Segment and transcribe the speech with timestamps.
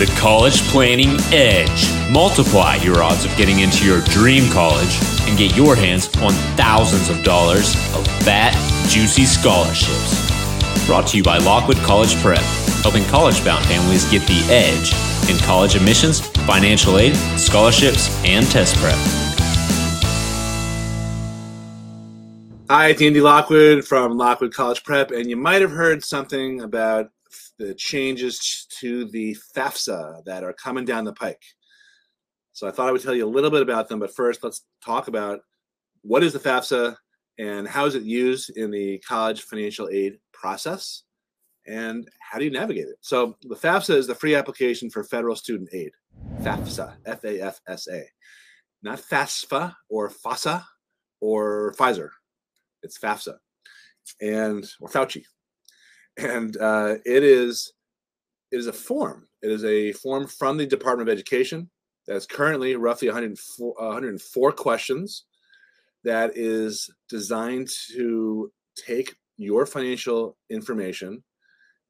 [0.00, 2.10] the College Planning Edge.
[2.10, 7.10] Multiply your odds of getting into your dream college and get your hands on thousands
[7.10, 8.54] of dollars of fat,
[8.88, 10.86] juicy scholarships.
[10.86, 12.40] Brought to you by Lockwood College Prep,
[12.80, 14.94] helping college bound families get the edge
[15.30, 18.96] in college admissions, financial aid, scholarships, and test prep.
[22.70, 27.10] Hi, it's Andy Lockwood from Lockwood College Prep, and you might have heard something about
[27.60, 31.42] the changes to the FAFSA that are coming down the pike.
[32.54, 34.64] So I thought I would tell you a little bit about them, but first let's
[34.82, 35.40] talk about
[36.00, 36.96] what is the FAFSA
[37.38, 41.02] and how is it used in the college financial aid process
[41.66, 42.96] and how do you navigate it?
[43.02, 45.92] So the FAFSA is the free application for federal student aid.
[46.40, 48.04] FAFSA, F-A-F-S-A.
[48.82, 50.64] Not FAFSA or FASA
[51.20, 52.08] or Pfizer.
[52.82, 53.34] It's FAFSA
[54.22, 55.24] and or Fauci
[56.18, 57.72] and uh, it is
[58.52, 59.28] it is a form.
[59.42, 61.70] It is a form from the Department of Education
[62.06, 65.26] that's currently roughly 104, 104 questions
[66.02, 71.22] that is designed to take your financial information,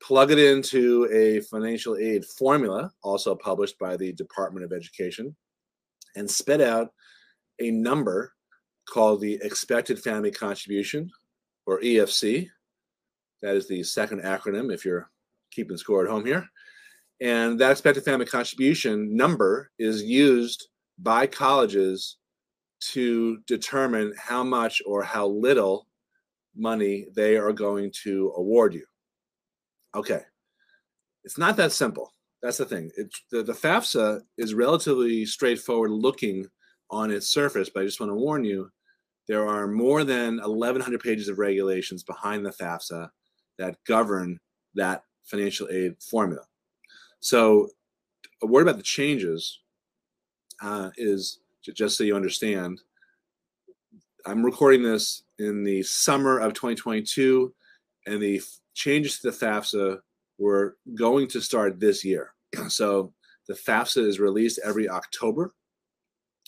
[0.02, 5.34] plug it into a financial aid formula, also published by the Department of Education,
[6.16, 6.90] and spit out
[7.60, 8.32] a number
[8.88, 11.10] called the expected family contribution
[11.66, 12.48] or EFC
[13.42, 15.10] that is the second acronym if you're
[15.50, 16.46] keeping score at home here.
[17.20, 22.16] And that expected family contribution number is used by colleges
[22.80, 25.86] to determine how much or how little
[26.56, 28.84] money they are going to award you.
[29.94, 30.22] Okay.
[31.24, 32.12] It's not that simple.
[32.42, 32.90] That's the thing.
[33.30, 36.46] The, the FAFSA is relatively straightforward looking
[36.90, 38.70] on its surface, but I just want to warn you
[39.28, 43.10] there are more than 1,100 pages of regulations behind the FAFSA
[43.60, 44.40] that govern
[44.74, 46.42] that financial aid formula.
[47.20, 47.68] So,
[48.42, 49.60] a word about the changes
[50.62, 52.80] uh, is just so you understand.
[54.26, 57.52] I'm recording this in the summer of 2022,
[58.06, 58.40] and the
[58.74, 59.98] changes to the FAFSA
[60.38, 62.32] were going to start this year.
[62.68, 63.12] So,
[63.46, 65.52] the FAFSA is released every October.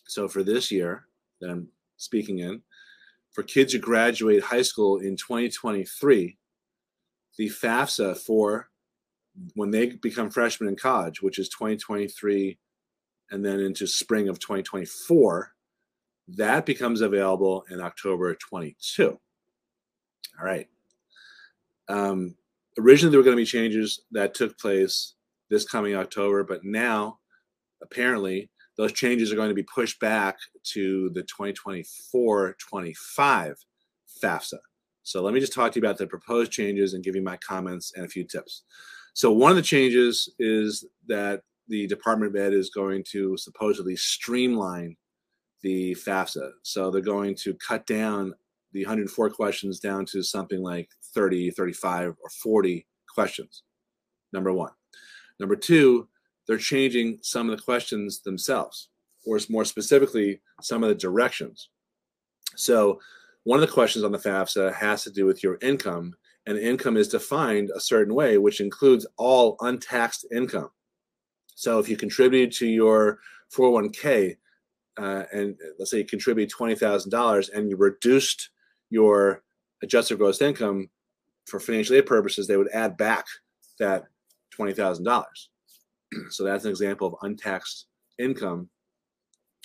[0.07, 1.05] So, for this year
[1.43, 1.69] that I'm
[1.99, 2.63] speaking in,
[3.33, 6.39] for kids who graduate high school in 2023,
[7.39, 8.69] the FAFSA for
[9.55, 12.59] when they become freshmen in college, which is 2023
[13.31, 15.53] and then into spring of 2024,
[16.29, 19.19] that becomes available in October 22.
[20.39, 20.69] All right.
[21.89, 22.37] Um,
[22.79, 25.15] originally, there were going to be changes that took place
[25.51, 27.19] this coming October, but now
[27.83, 33.57] apparently those changes are going to be pushed back to the 2024 25
[34.23, 34.59] FAFSA.
[35.03, 37.37] So let me just talk to you about the proposed changes and give you my
[37.39, 38.63] comments and a few tips.
[39.15, 43.97] So one of the changes is that the Department of Ed is going to supposedly
[43.97, 44.97] streamline
[45.63, 46.51] the FAFSA.
[46.63, 48.35] So they're going to cut down
[48.73, 53.63] the 104 questions down to something like 30, 35, or 40 questions.
[54.33, 54.73] Number one.
[55.39, 56.09] Number two,
[56.47, 58.89] they're changing some of the questions themselves,
[59.27, 61.69] or more specifically, some of the directions.
[62.57, 63.01] So
[63.45, 66.15] one of the questions on the FAFSA has to do with your income,
[66.47, 70.71] and income is defined a certain way, which includes all untaxed income.
[71.55, 73.19] So if you contribute to your
[73.57, 74.37] 401k,
[74.99, 78.51] uh, and let's say you contribute $20,000 and you reduced
[78.91, 79.43] your
[79.83, 80.91] adjusted gross income
[81.47, 83.25] for financial aid purposes, they would add back
[83.79, 84.05] that
[84.59, 85.25] $20,000.
[86.31, 87.87] so that's an example of untaxed
[88.19, 88.69] income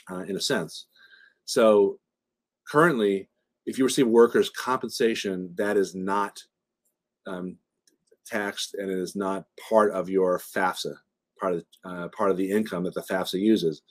[0.09, 0.85] uh, in a sense.
[1.45, 1.99] So
[2.67, 3.29] currently,
[3.67, 6.41] if you receive workers' compensation, that is not
[7.27, 7.57] um,
[8.25, 10.95] taxed and it is not part of your FAFSA,
[11.39, 13.81] part of uh, part of the income that the FAFSA uses.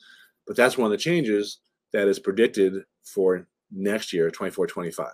[0.47, 1.61] But that's one of the changes
[1.93, 2.73] that is predicted
[3.05, 5.09] for next year, 24, 25.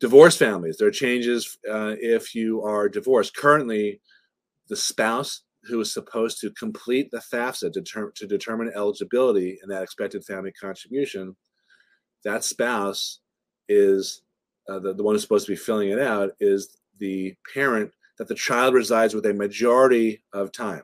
[0.00, 3.36] Divorced families, there are changes uh, if you are divorced.
[3.36, 4.00] Currently,
[4.68, 9.70] the spouse who is supposed to complete the FAFSA to, ter- to determine eligibility and
[9.70, 11.36] that expected family contribution,
[12.24, 13.20] that spouse
[13.68, 14.22] is
[14.68, 18.28] uh, the, the one who's supposed to be filling it out is the parent that
[18.28, 20.82] the child resides with a majority of time.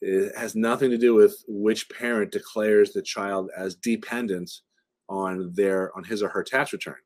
[0.00, 4.50] It has nothing to do with which parent declares the child as dependent
[5.08, 6.96] on their on his or her tax return.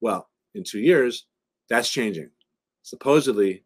[0.00, 1.26] Well, in two years,
[1.68, 2.30] that's changing.
[2.82, 3.64] Supposedly,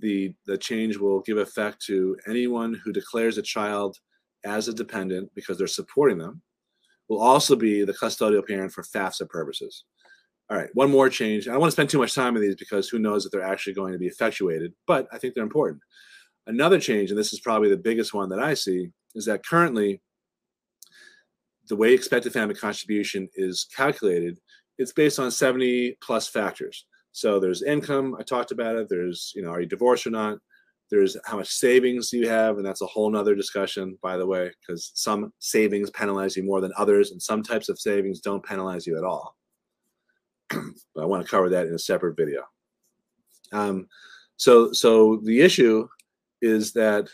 [0.00, 3.98] the the change will give effect to anyone who declares a child
[4.44, 6.42] as a dependent because they're supporting them
[7.08, 9.84] will also be the custodial parent for FAFSA purposes.
[10.50, 11.46] All right, one more change.
[11.46, 13.42] I don't want to spend too much time on these because who knows if they're
[13.42, 15.82] actually going to be effectuated, but I think they're important.
[16.46, 20.00] Another change, and this is probably the biggest one that I see, is that currently
[21.68, 24.38] the way expected family contribution is calculated,
[24.78, 26.86] it's based on 70 plus factors.
[27.12, 28.88] So there's income, I talked about it.
[28.88, 30.38] There's, you know, are you divorced or not?
[30.90, 34.50] There's how much savings you have, and that's a whole nother discussion, by the way,
[34.60, 38.86] because some savings penalize you more than others, and some types of savings don't penalize
[38.86, 39.36] you at all.
[40.48, 42.42] but I want to cover that in a separate video.
[43.52, 43.86] Um,
[44.36, 45.88] so, so the issue
[46.40, 47.08] is that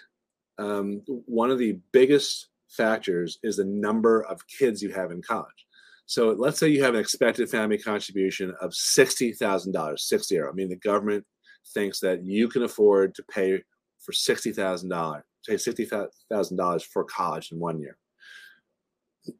[0.59, 5.67] um, one of the biggest factors is the number of kids you have in college.
[6.07, 10.51] So let's say you have an expected family contribution of $60,000, six zero.
[10.51, 11.25] I mean, the government
[11.73, 13.63] thinks that you can afford to pay
[14.01, 17.97] for $60,000, pay $60,000 for college in one year.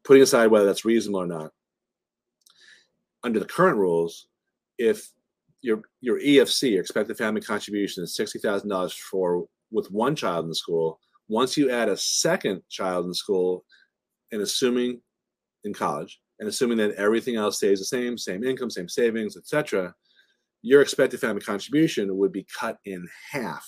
[0.03, 1.51] Putting aside whether that's reasonable or not,
[3.23, 4.27] under the current rules,
[4.77, 5.11] if
[5.61, 10.45] your your EFC, your expected family contribution, is sixty thousand dollars for with one child
[10.45, 10.99] in the school.
[11.27, 13.65] Once you add a second child in school,
[14.31, 15.01] and assuming
[15.63, 19.93] in college, and assuming that everything else stays the same, same income, same savings, etc.,
[20.65, 23.67] your expected family contribution would be cut in half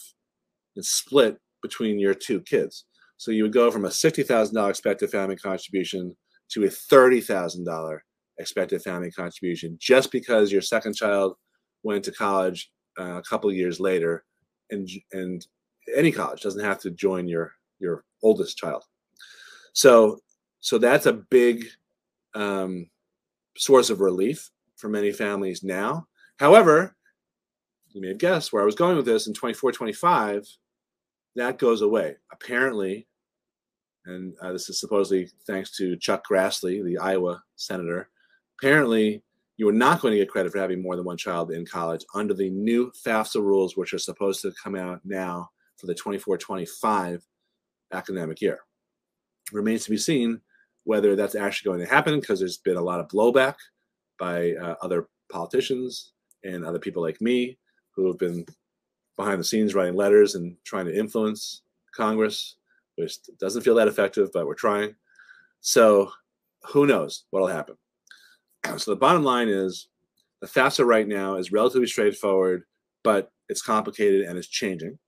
[0.75, 2.85] and split between your two kids.
[3.17, 6.17] So you would go from a sixty thousand dollar expected family contribution
[6.49, 8.03] to a thirty thousand dollar
[8.39, 11.35] expected family contribution just because your second child
[11.83, 14.23] went to college uh, a couple years later
[14.71, 15.45] and and
[15.95, 18.83] any college doesn't have to join your your oldest child
[19.73, 20.19] so
[20.59, 21.65] so that's a big
[22.35, 22.87] um,
[23.55, 26.05] source of relief for many families now
[26.39, 26.95] however
[27.89, 30.45] you may have guessed where i was going with this in 24 25
[31.35, 33.07] that goes away apparently
[34.05, 38.09] and uh, this is supposedly thanks to chuck grassley the iowa senator
[38.59, 39.23] apparently
[39.57, 42.05] you are not going to get credit for having more than one child in college
[42.13, 46.37] under the new FAFSA rules, which are supposed to come out now for the 24
[46.37, 47.25] 25
[47.91, 48.59] academic year.
[49.51, 50.41] Remains to be seen
[50.83, 53.55] whether that's actually going to happen because there's been a lot of blowback
[54.17, 56.13] by uh, other politicians
[56.47, 57.57] and other people like me
[57.91, 58.45] who have been
[59.17, 61.63] behind the scenes writing letters and trying to influence
[61.95, 62.55] Congress,
[62.95, 64.95] which doesn't feel that effective, but we're trying.
[65.61, 66.11] So
[66.67, 67.75] who knows what'll happen.
[68.77, 69.87] So the bottom line is
[70.41, 72.63] the FAFSA right now is relatively straightforward,
[73.03, 74.99] but it's complicated and it's changing.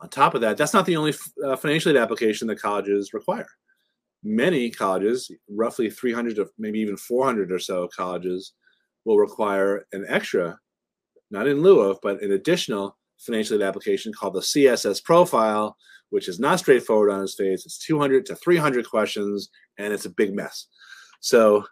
[0.00, 3.46] On top of that, that's not the only uh, financial aid application that colleges require.
[4.22, 8.52] Many colleges, roughly 300 to maybe even 400 or so colleges,
[9.04, 10.58] will require an extra,
[11.30, 15.76] not in lieu of, but an additional financial aid application called the CSS profile,
[16.10, 17.64] which is not straightforward on its face.
[17.66, 20.66] It's 200 to 300 questions, and it's a big mess.
[21.20, 21.64] So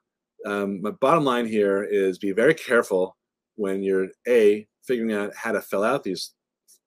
[0.46, 3.17] um, my bottom line here is be very careful
[3.56, 6.32] when you're a figuring out how to fill out these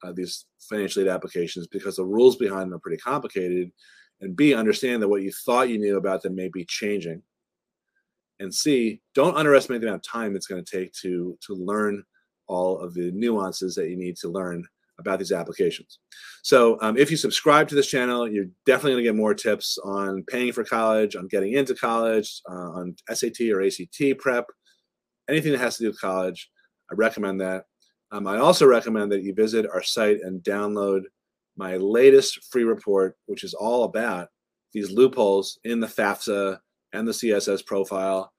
[0.03, 3.71] uh, these financial aid applications because the rules behind them are pretty complicated
[4.21, 7.21] and b understand that what you thought you knew about them may be changing
[8.39, 12.03] and c don't underestimate the amount of time it's going to take to to learn
[12.47, 14.63] all of the nuances that you need to learn
[14.99, 15.99] about these applications.
[16.43, 19.77] So um, if you subscribe to this channel, you're definitely going to get more tips
[19.83, 24.45] on paying for college, on getting into college, uh, on SAT or ACT prep,
[25.29, 26.49] anything that has to do with college.
[26.91, 27.65] I recommend that.
[28.11, 31.01] Um, I also recommend that you visit our site and download
[31.57, 34.29] my latest free report, which is all about
[34.73, 36.59] these loopholes in the FAFSA
[36.93, 38.31] and the CSS profile.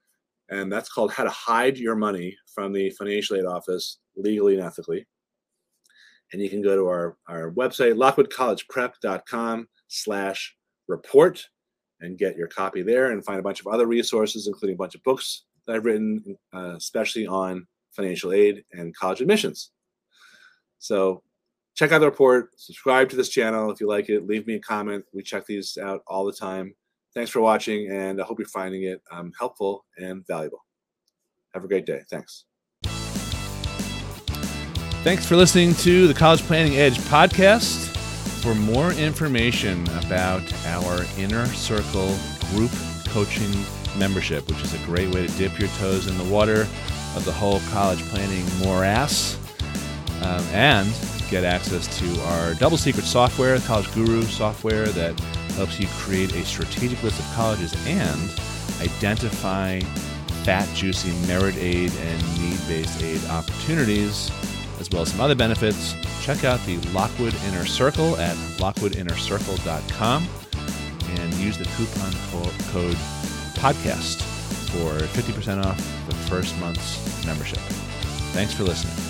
[0.48, 4.62] And that's called How to Hide Your Money from the Financial Aid Office Legally and
[4.62, 5.06] Ethically
[6.32, 10.56] and you can go to our, our website, lockwoodcollegeprep.com slash
[10.88, 11.46] report
[12.00, 14.94] and get your copy there and find a bunch of other resources, including a bunch
[14.94, 19.70] of books that I've written, uh, especially on financial aid and college admissions.
[20.78, 21.22] So
[21.74, 24.60] check out the report, subscribe to this channel if you like it, leave me a
[24.60, 25.04] comment.
[25.14, 26.74] We check these out all the time.
[27.16, 30.66] Thanks for watching, and I hope you're finding it um, helpful and valuable.
[31.54, 32.02] Have a great day.
[32.10, 32.44] Thanks.
[35.02, 37.86] Thanks for listening to the College Planning Edge podcast.
[38.42, 42.14] For more information about our Inner Circle
[42.50, 42.70] group
[43.06, 43.64] coaching
[43.98, 46.68] membership, which is a great way to dip your toes in the water
[47.16, 49.38] of the whole college planning morass,
[50.20, 50.86] um, and
[51.30, 55.18] get access to our double secret software, College Guru software that
[55.56, 58.20] helps you create a strategic list of colleges and
[58.80, 59.80] identify
[60.44, 64.30] fat, juicy merit aid and need based aid opportunities
[64.78, 70.28] as well as some other benefits, check out the Lockwood Inner Circle at lockwoodinnercircle.com
[71.08, 72.12] and use the coupon
[72.72, 72.96] code
[73.54, 74.22] podcast
[74.70, 75.76] for 50% off
[76.08, 77.58] the first month's membership.
[78.32, 79.05] Thanks for listening.